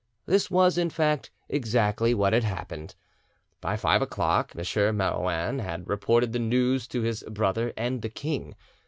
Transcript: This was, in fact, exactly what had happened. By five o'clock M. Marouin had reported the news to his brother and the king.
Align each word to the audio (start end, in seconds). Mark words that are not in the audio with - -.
This 0.25 0.49
was, 0.49 0.79
in 0.79 0.89
fact, 0.89 1.29
exactly 1.47 2.15
what 2.15 2.33
had 2.33 2.43
happened. 2.43 2.95
By 3.61 3.77
five 3.77 4.01
o'clock 4.01 4.51
M. 4.57 4.97
Marouin 4.97 5.59
had 5.59 5.87
reported 5.87 6.33
the 6.33 6.39
news 6.39 6.87
to 6.87 7.03
his 7.03 7.21
brother 7.29 7.71
and 7.77 8.01
the 8.01 8.09
king. 8.09 8.55